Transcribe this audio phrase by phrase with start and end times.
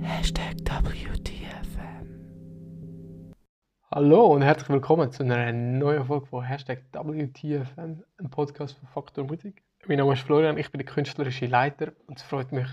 [0.00, 2.06] Hashtag WTFM.
[3.90, 9.24] Hallo und herzlich willkommen zu einer neuen Folge von Hashtag WTFM, einem Podcast von Faktor
[9.24, 9.64] Musik.
[9.88, 12.68] Mein Name ist Florian, ich bin der künstlerische Leiter und es freut mich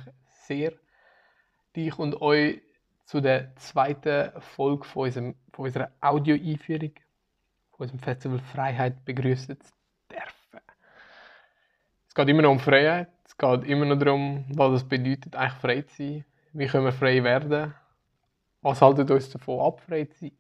[0.46, 0.73] sehr,
[1.76, 2.62] dich und euch
[3.05, 6.91] zu der zweiten Folge von, unserem, von unserer Audio-Einführung,
[7.71, 9.71] von unserem Festival Freiheit begrüßen zu
[10.12, 10.39] dürfen.
[12.10, 15.61] Es geht immer noch um Freiheit, es geht immer noch darum, was es bedeutet, eigentlich
[15.61, 16.25] frei zu sein.
[16.54, 17.75] Wie können wir frei werden?
[18.61, 20.32] Was haltet uns davon ab, frei zu sein?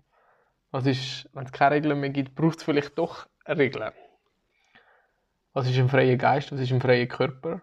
[0.71, 3.91] Was ist, wenn es keine Regeln mehr gibt, braucht es vielleicht doch Regeln?
[5.53, 6.51] Was ist ein freier Geist?
[6.51, 7.61] Was ist ein freier Körper?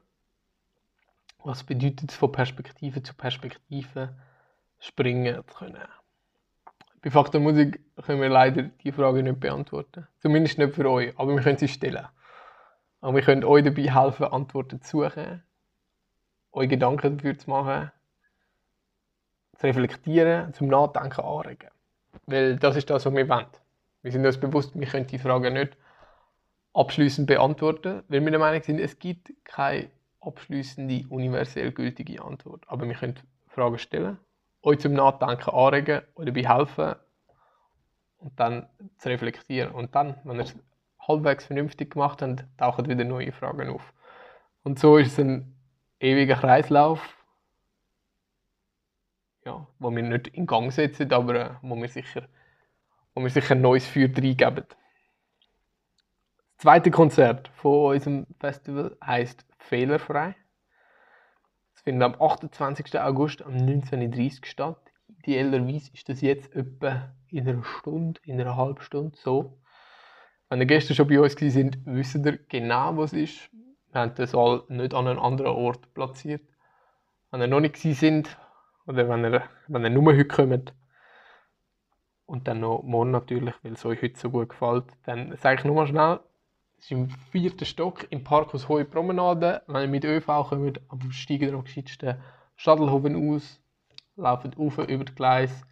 [1.43, 4.15] Was bedeutet es, von Perspektive zu Perspektive
[4.79, 5.89] springen zu können?
[7.03, 10.07] Bei Faktor Musik können wir leider die Frage nicht beantworten.
[10.21, 12.07] Zumindest nicht für euch, aber wir können sie stellen.
[13.01, 15.43] Und wir können euch dabei helfen, Antworten zu suchen,
[16.53, 17.93] euch Gedanken dafür zu machen,
[19.57, 21.71] zu reflektieren, zum Nachdenken anregen.
[22.27, 23.47] Weil das ist das, was wir wollen.
[24.03, 25.77] Wir sind uns bewusst, wir können die Frage nicht
[26.73, 29.89] abschließend beantworten, weil wir der Meinung sind, es gibt keine
[30.21, 32.65] abschließende, universell gültige Antwort.
[32.67, 34.19] Aber wir können Fragen stellen,
[34.63, 36.95] euch zum Nachdenken anregen, euch dabei helfen
[38.19, 38.67] und dann
[38.99, 39.73] zu reflektieren.
[39.73, 40.57] Und dann, wenn ihr es
[41.09, 43.93] halbwegs vernünftig gemacht habt, tauchen wieder neue Fragen auf.
[44.63, 45.57] Und so ist es ein
[46.01, 47.01] ewiger Kreislauf,
[49.45, 52.29] ja, wo wir nicht in Gang setzen, aber äh, wo wir sicher,
[53.15, 54.65] wo wir sicher neues Feuer reingeben.
[54.69, 60.35] Das zweite Konzert von unserem Festival heißt Fehlerfrei.
[61.75, 62.99] Es findet am 28.
[62.99, 64.93] August um 19.30 Uhr statt.
[65.19, 69.59] Idealerweise ist das jetzt etwa in einer Stunde, in einer halben Stunde so.
[70.49, 73.51] Wenn ihr gestern schon bei uns sind, wisst ihr genau, was es ist.
[73.91, 76.43] Wir haben den Saal nicht an einem anderen Ort platziert.
[77.31, 78.37] Wenn ihr noch nicht sind,
[78.87, 80.73] oder wenn ihr, wenn ihr nur heute kommt,
[82.27, 85.65] und dann noch morgen natürlich, weil es euch heute so gut gefällt, dann sage ich
[85.65, 86.21] nur mal schnell,
[86.79, 89.63] es ist im vierten Stock im Parkhaus Hohe Promenade.
[89.67, 92.21] Wenn ihr mit ÖV kommt, aber steigen ihr am geschicktesten
[92.57, 93.61] Stadelhofen aus,
[94.17, 95.67] laufen auf über das Gleis,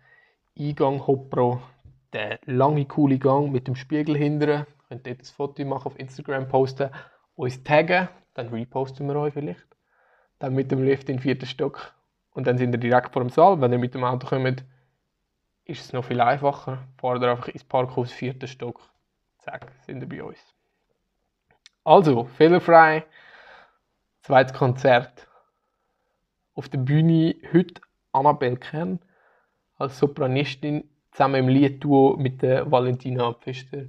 [0.58, 1.60] Eingang Hopro,
[2.14, 4.66] der lange, coole Gang mit dem Spiegel hinterher.
[4.88, 6.90] Könnt ihr ein Foto machen, auf Instagram posten,
[7.34, 9.66] uns taggen, dann reposten wir euch vielleicht.
[10.38, 11.92] Dann mit dem Lift in den vierten Stock
[12.32, 13.60] und dann sind ihr direkt vor dem Saal.
[13.60, 14.64] Wenn ihr mit dem Auto kommt,
[15.64, 16.78] ist es noch viel einfacher.
[16.98, 18.80] Fahrt ihr einfach ins Parkhaus, vierten Stock,
[19.38, 20.38] zack, sind ihr bei uns.
[21.82, 23.04] Also, fehlerfrei,
[24.22, 25.28] zweites Konzert.
[26.54, 27.80] Auf der Bühne heute
[28.12, 29.00] Annabelle Kern
[29.76, 33.84] als Sopranistin zusammen im Liedduo mit der Valentina Pfister,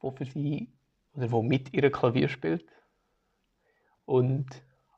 [0.00, 0.72] wo für sie
[1.12, 2.64] oder wo mit ihr Klavier spielt.
[4.06, 4.46] Und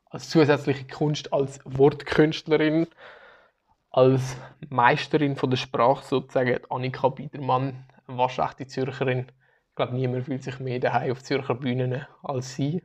[0.09, 2.87] als zusätzliche Kunst als Wortkünstlerin,
[3.91, 4.37] als
[4.69, 9.27] Meisterin von der Sprache sozusagen Annika Biedermann, eine waschechte Zürcherin.
[9.69, 12.81] Ich glaube, niemand fühlt sich mehr daheim auf Zürcher Bühnen als sie.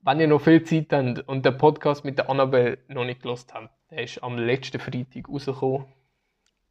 [0.00, 3.54] Wenn ihr noch viel Zeit habt und den Podcast mit der Annabelle noch nicht gelost
[3.54, 5.86] habt, der ist am letzten Freitag rausgekommen.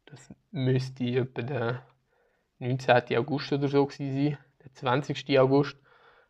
[0.06, 1.86] Das müsste etwa der
[2.58, 3.16] 19.
[3.18, 4.38] August oder so sein.
[4.62, 5.38] Der 20.
[5.38, 5.76] August.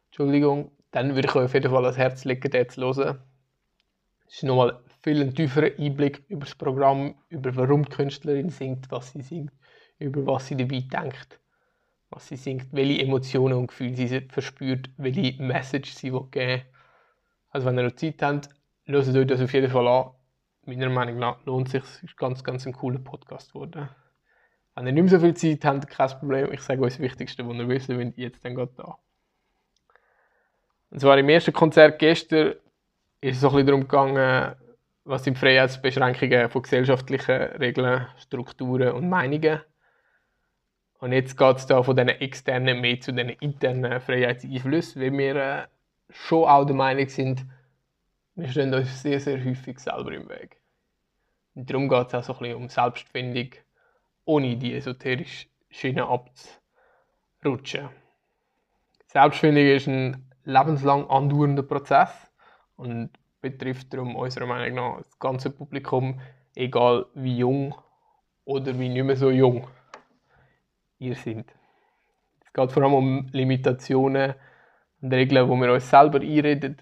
[0.06, 0.72] Entschuldigung.
[0.90, 3.22] Dann würde ich euch auf jeden Fall ans Herz legen, den zu hören.
[4.26, 8.90] Es ist nochmal viel ein tieferer Einblick über das Programm, über warum die Künstlerin singt,
[8.90, 9.52] was sie singt,
[9.98, 11.40] über was sie dabei denkt,
[12.10, 16.62] was sie singt, welche Emotionen und Gefühle sie verspürt, welche Message sie geben will.
[17.50, 18.48] Also wenn ihr noch Zeit habt,
[18.84, 20.10] hört euch das auf jeden Fall an.
[20.68, 23.88] Meiner Meinung nach lohnt sich, es ist ganz, ganz ein cooler Podcast geworden.
[24.74, 27.48] Wenn ihr nicht mehr so viel Zeit habt, kein Problem, ich sage euch das Wichtigste,
[27.48, 28.98] was ihr wissen wollt, jetzt dann geht da.
[30.90, 32.48] Und zwar im ersten Konzert gestern
[33.22, 34.56] ist es so ein bisschen darum gegangen,
[35.04, 39.62] was sind Freiheitsbeschränkungen von gesellschaftlichen Regeln, Strukturen und Meinungen.
[40.98, 45.36] Und jetzt geht es da von diesen externen mehr zu diesen internen Freiheitseinflüssen, weil wir
[45.36, 45.66] äh,
[46.10, 47.46] schon auch der Meinung sind,
[48.38, 50.60] wir stehen uns sehr, sehr häufig selber im Weg.
[51.56, 53.50] Und darum geht es auch so ein bisschen um Selbstfindung,
[54.24, 57.88] ohne die esoterische Schiene abzurutschen.
[59.08, 62.10] Selbstfindung ist ein lebenslang andauernder Prozess
[62.76, 66.20] und betrifft darum unserer Meinung nach das ganze Publikum,
[66.54, 67.74] egal wie jung
[68.44, 69.66] oder wie nicht mehr so jung
[71.00, 71.52] ihr seid.
[72.44, 74.34] Es geht vor allem um Limitationen
[75.00, 76.80] und Regeln, wo wir uns selber einreden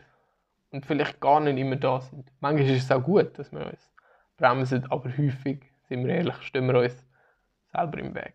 [0.70, 2.30] und vielleicht gar nicht immer da sind.
[2.40, 3.90] Manchmal ist es auch gut, dass wir uns
[4.36, 7.06] bremsen, aber häufig, sind wir ehrlich, stehen wir uns
[7.72, 8.34] selber im Weg.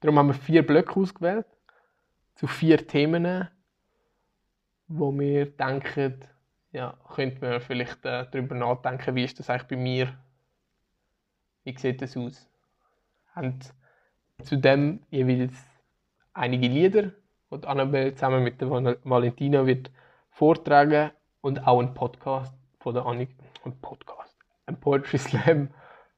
[0.00, 1.46] Darum haben wir vier Blöcke ausgewählt
[2.34, 3.48] zu vier Themen,
[4.88, 6.24] wo wir denken,
[6.72, 10.14] ja, könnte man vielleicht äh, darüber nachdenken, wie ist das eigentlich bei mir?
[11.64, 12.48] Wie sieht das aus?
[13.34, 13.74] Und
[14.42, 15.52] zudem jeweils
[16.32, 17.12] einige Lieder,
[17.52, 19.90] die Annabelle zusammen mit der Valentina wird
[20.30, 21.10] vortragen
[21.40, 23.32] und auch ein Podcast von der Annika,
[23.64, 25.70] ein Podcast, ein Poetry Slam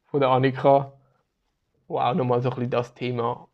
[0.06, 0.92] von der Annika,
[1.88, 3.48] wo auch nochmal so ein bisschen das Thema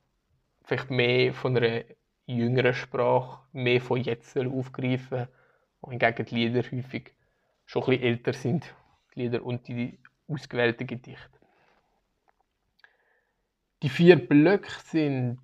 [0.64, 1.84] vielleicht mehr von einer
[2.26, 5.28] jüngeren Sprache, mehr von jetzt aufgreifen,
[5.80, 7.14] wohingegen die Lieder häufig
[7.64, 8.74] schon ein bisschen älter sind,
[9.14, 9.98] die Lieder und die
[10.28, 11.38] ausgewählten Gedichte.
[13.82, 15.38] Die vier Blöcke sind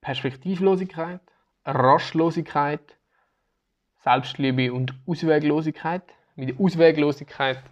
[0.00, 1.20] Perspektivlosigkeit,
[1.64, 2.98] Rastlosigkeit,
[4.02, 6.02] Selbstliebe und Ausweglosigkeit.
[6.34, 7.62] Mit der Ausweglosigkeit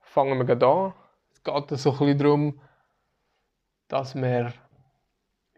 [0.00, 0.92] fangen wir gerade an.
[1.32, 2.60] Es geht so ein darum,
[3.88, 4.52] dass wir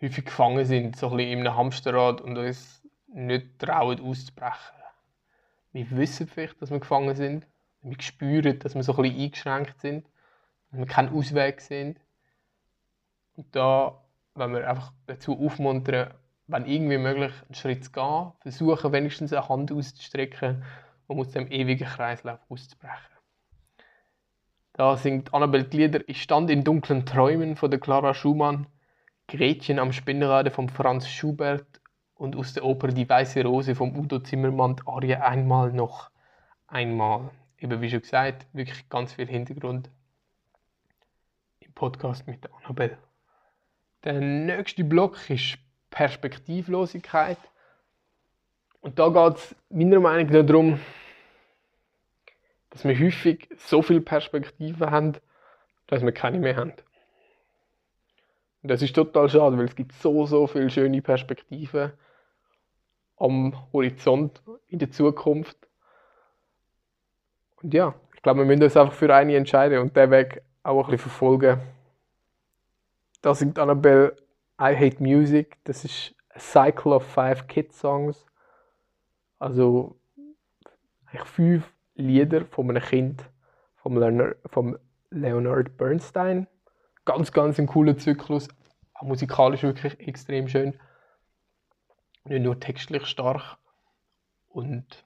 [0.01, 4.77] häufig gefangen sind, so ein in einem Hamsterrad und uns nicht trauen auszubrechen.
[5.73, 7.47] Wir wissen vielleicht, dass wir gefangen sind.
[7.83, 10.09] Wir spüren, dass wir so ein eingeschränkt sind,
[10.71, 11.99] dass wir keinen Ausweg sehen.
[13.35, 14.03] Und da,
[14.35, 16.15] wenn wir einfach dazu aufmuntern,
[16.47, 20.63] wenn irgendwie möglich, einen Schritt zu gehen, versuchen wenigstens eine Hand auszustrecken,
[21.07, 23.17] um aus dem ewigen Kreislauf auszubrechen.
[24.73, 28.67] Da singt Annabel die Lieder Ich stand in dunklen Träumen von der Clara Schumann,
[29.27, 31.81] Gretchen am Spinnrade von Franz Schubert
[32.15, 36.11] und aus der Oper Die Weiße Rose von Udo Zimmermann die Arie einmal noch
[36.67, 37.31] einmal.
[37.59, 39.91] Eben wie schon gesagt, wirklich ganz viel Hintergrund
[41.61, 42.99] im Podcast mit Annabelle.
[44.05, 45.59] Der nächste Block ist
[45.91, 47.39] Perspektivlosigkeit.
[48.81, 50.81] Und da geht es meiner Meinung nach darum,
[52.71, 55.17] dass wir häufig so viele Perspektiven haben,
[55.87, 56.73] dass wir keine mehr haben.
[58.63, 61.93] Und das ist total schade, weil es gibt so, so viele schöne Perspektiven
[63.17, 65.57] am Horizont in der Zukunft.
[67.63, 70.85] Und ja, ich glaube, wir müssen uns einfach für eine entscheiden und den Weg auch
[70.85, 71.61] ein bisschen verfolgen.
[73.23, 74.17] Da singt Annabelle
[74.61, 75.59] I Hate Music.
[75.65, 78.27] Das ist a Cycle of Five Kid Songs.
[79.39, 79.97] Also
[81.25, 83.25] fünf Lieder von einem Kind
[83.77, 84.79] vom Leonard, vom
[85.11, 86.47] Leonard Bernstein.
[87.05, 88.49] Ganz, ganz ein cooler Zyklus.
[88.95, 90.79] Auch musikalisch wirklich extrem schön.
[92.25, 93.59] Nicht nur textlich stark.
[94.49, 95.05] Und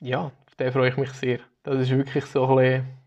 [0.00, 1.40] ja, auf den freue ich mich sehr.
[1.62, 2.98] Das ist wirklich so ein bisschen,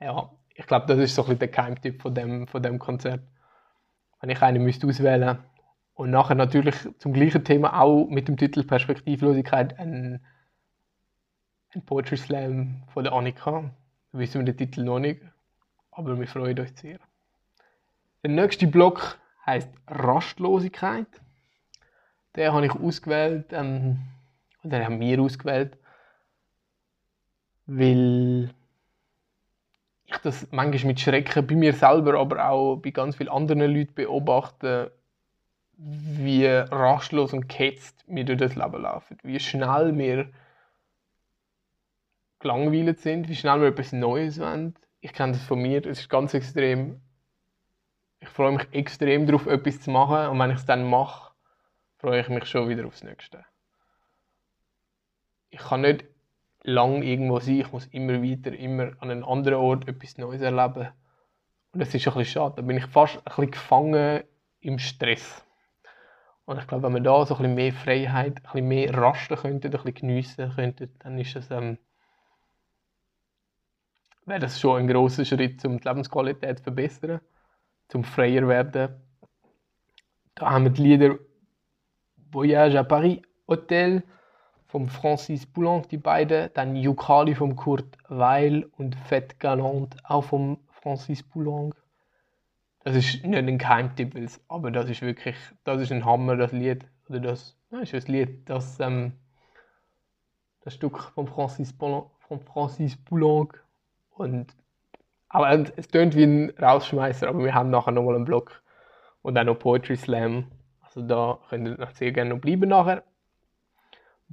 [0.00, 3.22] ja, ich glaube, das ist so ein bisschen der Keimtipp von dem, von dem Konzert.
[4.22, 5.38] Wenn ich einen müsste auswählen
[5.94, 10.24] und nachher natürlich zum gleichen Thema auch mit dem Titel Perspektivlosigkeit ein,
[11.74, 13.68] ein Poetry Slam von der Annika.
[14.12, 15.22] Da wissen wir den Titel noch nicht,
[15.90, 17.00] aber wir freuen uns sehr.
[18.22, 21.08] Der nächste Block heißt Rastlosigkeit.
[22.36, 23.98] Den habe ich ausgewählt, ähm,
[24.62, 25.76] oder haben wir ausgewählt,
[27.66, 28.54] weil
[30.12, 33.94] ich das manchmal mit Schrecken bei mir selber, aber auch bei ganz vielen anderen Leuten
[33.94, 34.92] beobachte,
[35.76, 39.18] wie rastlos und gehetzt wir durch das Leben laufen.
[39.22, 40.30] Wie schnell wir
[42.38, 44.74] gelangweilt sind, wie schnell wir etwas Neues wollen.
[45.00, 47.00] Ich kenne das von mir, es ist ganz extrem.
[48.20, 51.32] Ich freue mich extrem darauf, etwas zu machen und wenn ich es dann mache,
[51.98, 53.44] freue ich mich schon wieder aufs Nächste.
[55.50, 56.04] Ich kann nicht
[56.64, 60.88] lang irgendwo sein, ich muss immer weiter, immer an einem anderen Ort etwas Neues erleben.
[61.72, 64.24] Und das ist ein bisschen schade, da bin ich fast ein bisschen gefangen
[64.60, 65.44] im Stress.
[66.44, 69.36] Und ich glaube, wenn wir da so ein bisschen mehr Freiheit, ein bisschen mehr rasten
[69.36, 71.78] könnten, ein bisschen geniessen könnten, dann ist es, ähm,
[74.26, 77.20] wäre das schon ein großer Schritt, um die Lebensqualität zu verbessern,
[77.88, 79.00] zum freier werden.
[80.34, 81.18] Da haben wir die Lieder
[82.30, 84.02] Voyage à Paris, Hotel
[84.72, 90.56] vom Francis Poulenc, die beiden, dann Yukali vom Kurt Weil und Fett Galant auch vom
[90.70, 91.76] Francis Poulenc.
[92.82, 96.86] Das ist nicht ein Geheimtipp, aber das ist wirklich, das ist ein Hammer, das Lied.
[97.06, 99.12] Oder das, das ist ein Lied, das, ähm,
[100.62, 103.62] das Stück von Francis Poulenc, von Francis Poulenc.
[104.14, 104.56] Und
[105.28, 108.62] aber es tönt wie ein Rausschmeißer, aber wir haben nachher nochmal einen Block
[109.20, 110.46] und dann noch Poetry Slam.
[110.80, 113.02] Also da könnt ihr sehr gerne noch bleiben nachher.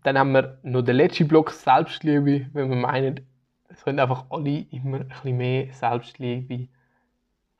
[0.03, 3.21] Dann haben wir noch den letzten Block Selbstliebe, wenn wir meinen,
[3.67, 6.67] es können einfach alle immer ein bisschen mehr Selbstliebe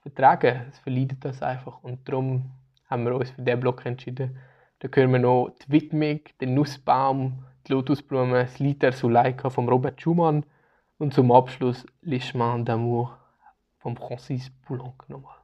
[0.01, 0.67] vertragen.
[0.69, 1.84] Es verleidet das einfach.
[1.84, 2.51] Und darum
[2.89, 4.38] haben wir uns für diesen Block entschieden.
[4.79, 9.67] Da hören wir noch die Widmung, den Nussbaum, die Lotusblume, das Lied der Suleika von
[9.67, 10.46] Robert Schumann
[10.98, 13.12] und zum Abschluss Les Chemins d'amour
[13.79, 15.36] von Francis Poulenc nochmal.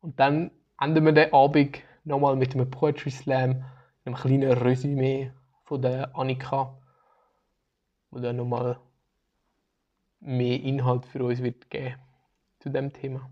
[0.00, 0.50] Und dann
[0.80, 3.64] enden wir den Abend nochmal mit einem Poetry Slam,
[4.06, 5.32] einem kleinen Resümee
[5.64, 6.78] von der Annika,
[8.10, 8.78] wo dann nochmal
[10.20, 11.96] mehr Inhalt für uns wird geben
[12.60, 13.30] zu dem Thema.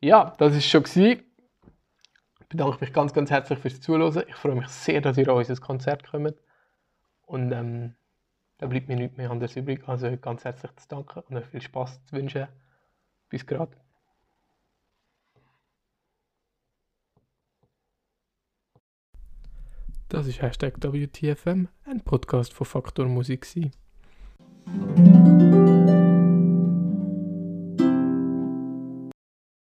[0.00, 1.22] Ja, das ist schon gewesen.
[2.40, 4.22] Ich bedanke mich ganz, ganz herzlich fürs Zuhören.
[4.28, 6.34] Ich freue mich sehr, dass ihr an unser Konzert kommt.
[7.22, 7.94] Und ähm,
[8.58, 11.46] da bleibt mir nichts mehr anderes übrig, also euch ganz herzlich zu danken und euch
[11.46, 12.46] viel Spaß zu wünschen.
[13.28, 13.76] Bis gerade.
[20.08, 23.40] Das ist Hashtag WTFM, ein Podcast von Faktor Musik.
[23.40, 25.35] gewesen.